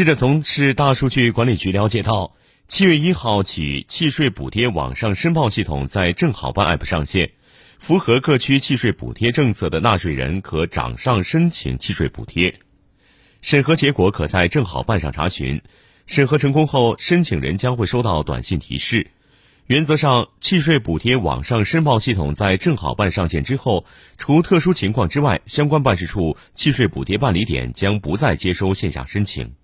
[0.00, 2.34] 记者从市大数据管理局了解到
[2.68, 7.32] 七月一号起契税补贴网上申报系统在正好办 app 上线
[7.78, 12.60] 符合各区契税补贴政策的纳税人可掌上申请契税补贴。
[13.42, 15.60] 审核结果可在正好办上查询
[16.06, 19.10] 审核成功后申请人将会收到短信提示。
[19.66, 23.84] 原则上契税补贴网上申报系统在正好办上线之后
[24.16, 29.60] 除特殊情况之外相关办事处契税补贴办理点将不再接收线下申请。